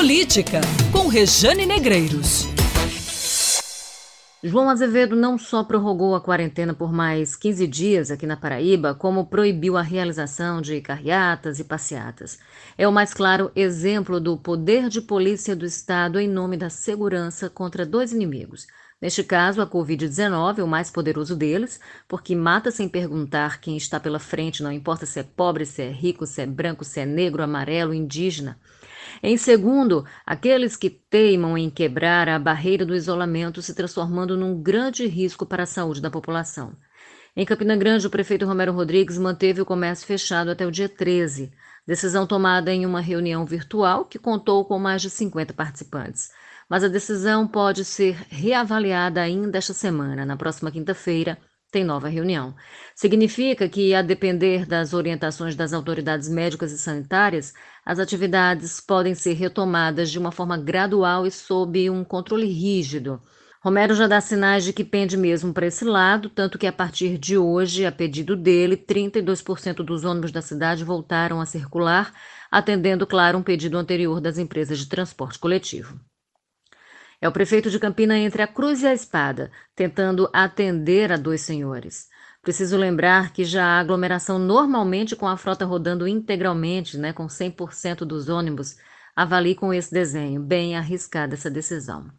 Política, 0.00 0.62
com 0.90 1.08
Rejane 1.08 1.66
Negreiros. 1.66 2.46
João 4.42 4.70
Azevedo 4.70 5.14
não 5.14 5.36
só 5.36 5.62
prorrogou 5.62 6.14
a 6.14 6.22
quarentena 6.22 6.72
por 6.72 6.90
mais 6.90 7.36
15 7.36 7.66
dias 7.66 8.10
aqui 8.10 8.26
na 8.26 8.34
Paraíba, 8.34 8.94
como 8.94 9.26
proibiu 9.26 9.76
a 9.76 9.82
realização 9.82 10.62
de 10.62 10.80
carreatas 10.80 11.58
e 11.58 11.64
passeatas. 11.64 12.38
É 12.78 12.88
o 12.88 12.92
mais 12.92 13.12
claro 13.12 13.52
exemplo 13.54 14.18
do 14.18 14.38
poder 14.38 14.88
de 14.88 15.02
polícia 15.02 15.54
do 15.54 15.66
Estado 15.66 16.18
em 16.18 16.26
nome 16.26 16.56
da 16.56 16.70
segurança 16.70 17.50
contra 17.50 17.84
dois 17.84 18.10
inimigos. 18.10 18.66
Neste 19.02 19.22
caso, 19.22 19.60
a 19.60 19.66
Covid-19 19.66 20.60
é 20.60 20.62
o 20.62 20.66
mais 20.66 20.90
poderoso 20.90 21.36
deles, 21.36 21.78
porque 22.08 22.34
mata 22.34 22.70
sem 22.70 22.88
perguntar 22.88 23.60
quem 23.60 23.76
está 23.76 24.00
pela 24.00 24.18
frente, 24.18 24.62
não 24.62 24.72
importa 24.72 25.04
se 25.04 25.20
é 25.20 25.22
pobre, 25.22 25.66
se 25.66 25.82
é 25.82 25.90
rico, 25.90 26.26
se 26.26 26.40
é 26.40 26.46
branco, 26.46 26.86
se 26.86 27.00
é 27.00 27.04
negro, 27.04 27.42
amarelo, 27.42 27.92
indígena. 27.92 28.58
Em 29.22 29.36
segundo, 29.36 30.04
aqueles 30.24 30.76
que 30.76 30.88
teimam 30.88 31.58
em 31.58 31.68
quebrar 31.68 32.26
a 32.28 32.38
barreira 32.38 32.86
do 32.86 32.94
isolamento, 32.94 33.60
se 33.60 33.74
transformando 33.74 34.34
num 34.36 34.60
grande 34.62 35.06
risco 35.06 35.44
para 35.44 35.64
a 35.64 35.66
saúde 35.66 36.00
da 36.00 36.10
população. 36.10 36.74
Em 37.36 37.44
Campina 37.44 37.76
Grande, 37.76 38.06
o 38.06 38.10
prefeito 38.10 38.46
Romero 38.46 38.72
Rodrigues 38.72 39.18
manteve 39.18 39.60
o 39.60 39.66
comércio 39.66 40.06
fechado 40.06 40.50
até 40.50 40.66
o 40.66 40.70
dia 40.70 40.88
13, 40.88 41.52
decisão 41.86 42.26
tomada 42.26 42.72
em 42.72 42.86
uma 42.86 43.00
reunião 43.00 43.44
virtual 43.44 44.06
que 44.06 44.18
contou 44.18 44.64
com 44.64 44.78
mais 44.78 45.02
de 45.02 45.10
50 45.10 45.52
participantes. 45.52 46.30
Mas 46.68 46.82
a 46.82 46.88
decisão 46.88 47.46
pode 47.46 47.84
ser 47.84 48.16
reavaliada 48.30 49.20
ainda 49.20 49.58
esta 49.58 49.74
semana, 49.74 50.24
na 50.24 50.36
próxima 50.36 50.70
quinta-feira, 50.70 51.36
tem 51.70 51.84
nova 51.84 52.08
reunião. 52.08 52.54
Significa 52.94 53.68
que, 53.68 53.94
a 53.94 54.02
depender 54.02 54.66
das 54.66 54.92
orientações 54.92 55.54
das 55.54 55.72
autoridades 55.72 56.28
médicas 56.28 56.72
e 56.72 56.78
sanitárias, 56.78 57.54
as 57.84 57.98
atividades 57.98 58.80
podem 58.80 59.14
ser 59.14 59.34
retomadas 59.34 60.10
de 60.10 60.18
uma 60.18 60.32
forma 60.32 60.56
gradual 60.56 61.26
e 61.26 61.30
sob 61.30 61.88
um 61.88 62.04
controle 62.04 62.46
rígido. 62.46 63.20
Romero 63.62 63.94
já 63.94 64.06
dá 64.06 64.20
sinais 64.20 64.64
de 64.64 64.72
que 64.72 64.82
pende 64.82 65.16
mesmo 65.16 65.52
para 65.52 65.66
esse 65.66 65.84
lado, 65.84 66.30
tanto 66.30 66.58
que 66.58 66.66
a 66.66 66.72
partir 66.72 67.18
de 67.18 67.36
hoje, 67.36 67.84
a 67.84 67.92
pedido 67.92 68.34
dele, 68.34 68.76
32% 68.76 69.84
dos 69.84 70.04
ônibus 70.04 70.32
da 70.32 70.40
cidade 70.40 70.82
voltaram 70.82 71.40
a 71.40 71.46
circular, 71.46 72.12
atendendo, 72.50 73.06
claro, 73.06 73.38
um 73.38 73.42
pedido 73.42 73.76
anterior 73.76 74.20
das 74.20 74.38
empresas 74.38 74.78
de 74.78 74.88
transporte 74.88 75.38
coletivo. 75.38 76.00
É 77.20 77.28
o 77.28 77.32
prefeito 77.32 77.70
de 77.70 77.78
Campina 77.78 78.16
entre 78.18 78.40
a 78.40 78.46
cruz 78.46 78.82
e 78.82 78.86
a 78.86 78.94
espada, 78.94 79.50
tentando 79.76 80.30
atender 80.32 81.12
a 81.12 81.16
dois 81.16 81.42
senhores. 81.42 82.08
Preciso 82.40 82.78
lembrar 82.78 83.32
que 83.34 83.44
já 83.44 83.62
há 83.62 83.80
aglomeração 83.80 84.38
normalmente 84.38 85.14
com 85.14 85.28
a 85.28 85.36
frota 85.36 85.66
rodando 85.66 86.08
integralmente, 86.08 86.96
né, 86.96 87.12
com 87.12 87.26
100% 87.26 88.06
dos 88.06 88.30
ônibus. 88.30 88.76
Avalie 89.14 89.54
com 89.54 89.74
esse 89.74 89.92
desenho, 89.92 90.40
bem 90.40 90.76
arriscada 90.76 91.34
essa 91.34 91.50
decisão. 91.50 92.10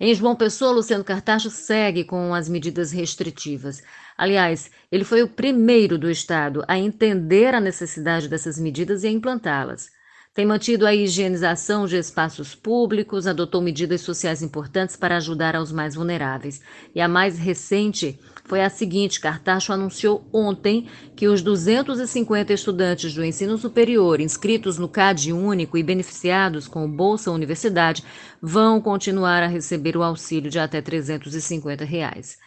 Em 0.00 0.14
João 0.14 0.34
Pessoa, 0.34 0.72
Luciano 0.72 1.04
Cartacho 1.04 1.50
segue 1.50 2.04
com 2.04 2.32
as 2.32 2.48
medidas 2.48 2.90
restritivas. 2.90 3.82
Aliás, 4.16 4.70
ele 4.90 5.04
foi 5.04 5.22
o 5.22 5.28
primeiro 5.28 5.98
do 5.98 6.10
Estado 6.10 6.64
a 6.66 6.78
entender 6.78 7.54
a 7.54 7.60
necessidade 7.60 8.28
dessas 8.28 8.58
medidas 8.58 9.04
e 9.04 9.08
a 9.08 9.10
implantá-las. 9.10 9.90
Tem 10.34 10.46
mantido 10.46 10.86
a 10.86 10.94
higienização 10.94 11.86
de 11.86 11.96
espaços 11.96 12.54
públicos, 12.54 13.26
adotou 13.26 13.60
medidas 13.60 14.02
sociais 14.02 14.40
importantes 14.40 14.94
para 14.94 15.16
ajudar 15.16 15.56
aos 15.56 15.72
mais 15.72 15.96
vulneráveis. 15.96 16.60
E 16.94 17.00
a 17.00 17.08
mais 17.08 17.38
recente 17.38 18.18
foi 18.44 18.62
a 18.62 18.70
seguinte: 18.70 19.20
Cartacho 19.20 19.72
anunciou 19.72 20.24
ontem 20.32 20.88
que 21.16 21.26
os 21.26 21.42
250 21.42 22.52
estudantes 22.52 23.14
do 23.14 23.24
ensino 23.24 23.58
superior 23.58 24.20
inscritos 24.20 24.78
no 24.78 24.88
CAD 24.88 25.32
único 25.32 25.76
e 25.76 25.82
beneficiados 25.82 26.68
com 26.68 26.84
o 26.84 26.88
Bolsa 26.88 27.32
Universidade 27.32 28.04
vão 28.40 28.80
continuar 28.80 29.42
a 29.42 29.48
receber 29.48 29.96
o 29.96 30.02
auxílio 30.02 30.50
de 30.50 30.58
até 30.60 30.80
350 30.80 31.84
reais. 31.84 32.38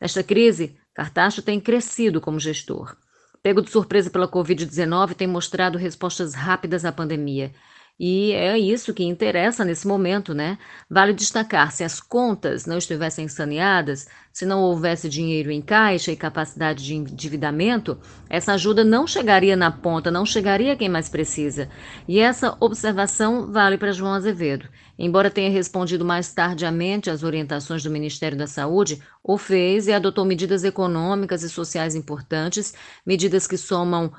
Nesta 0.00 0.22
crise, 0.22 0.76
Cartacho 0.94 1.42
tem 1.42 1.60
crescido 1.60 2.20
como 2.20 2.38
gestor 2.38 2.96
pego 3.42 3.62
de 3.62 3.70
surpresa 3.70 4.10
pela 4.10 4.28
Covid-19, 4.28 5.14
tem 5.14 5.26
mostrado 5.26 5.78
respostas 5.78 6.34
rápidas 6.34 6.84
à 6.84 6.92
pandemia. 6.92 7.52
E 8.02 8.32
é 8.32 8.58
isso 8.58 8.94
que 8.94 9.04
interessa 9.04 9.62
nesse 9.62 9.86
momento, 9.86 10.32
né? 10.32 10.56
Vale 10.88 11.12
destacar: 11.12 11.70
se 11.70 11.84
as 11.84 12.00
contas 12.00 12.64
não 12.64 12.78
estivessem 12.78 13.28
saneadas, 13.28 14.08
se 14.32 14.46
não 14.46 14.62
houvesse 14.62 15.06
dinheiro 15.06 15.50
em 15.50 15.60
caixa 15.60 16.10
e 16.10 16.16
capacidade 16.16 16.82
de 16.82 16.94
endividamento, 16.94 17.98
essa 18.30 18.54
ajuda 18.54 18.82
não 18.82 19.06
chegaria 19.06 19.54
na 19.54 19.70
ponta, 19.70 20.10
não 20.10 20.24
chegaria 20.24 20.72
a 20.72 20.76
quem 20.76 20.88
mais 20.88 21.10
precisa. 21.10 21.68
E 22.08 22.18
essa 22.20 22.56
observação 22.58 23.52
vale 23.52 23.76
para 23.76 23.92
João 23.92 24.14
Azevedo. 24.14 24.66
Embora 24.98 25.30
tenha 25.30 25.50
respondido 25.50 26.04
mais 26.04 26.32
tardiamente 26.32 27.10
às 27.10 27.22
orientações 27.22 27.82
do 27.82 27.90
Ministério 27.90 28.36
da 28.36 28.46
Saúde, 28.46 29.02
o 29.22 29.36
fez 29.36 29.88
e 29.88 29.92
adotou 29.92 30.24
medidas 30.24 30.64
econômicas 30.64 31.42
e 31.42 31.50
sociais 31.50 31.94
importantes, 31.94 32.72
medidas 33.04 33.46
que 33.46 33.58
somam 33.58 34.10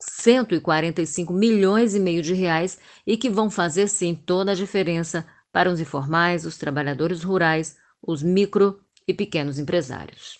145 0.00 1.32
milhões 1.32 1.94
e 1.94 2.00
meio 2.00 2.22
de 2.22 2.34
reais 2.34 2.78
e 3.06 3.16
que 3.16 3.28
vão 3.28 3.50
fazer 3.50 3.88
sim 3.88 4.14
toda 4.14 4.52
a 4.52 4.54
diferença 4.54 5.26
para 5.52 5.70
os 5.70 5.80
informais, 5.80 6.44
os 6.44 6.56
trabalhadores 6.56 7.22
rurais, 7.22 7.76
os 8.02 8.22
micro 8.22 8.78
e 9.06 9.14
pequenos 9.14 9.58
empresários. 9.58 10.38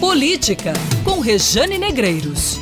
Política 0.00 0.72
com 1.04 1.20
Rejane 1.20 1.78
Negreiros. 1.78 2.61